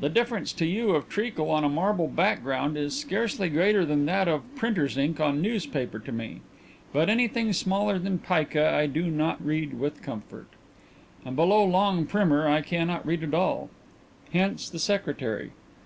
[0.00, 4.28] "The difference to you of treacle on a marble background is scarcely greater than that
[4.28, 6.42] of printers' ink on newspaper to me.
[6.92, 10.48] But anything smaller than pica I do not read with comfort,
[11.24, 13.70] and below long primer I cannot read at all.
[14.30, 15.52] Hence the secretary.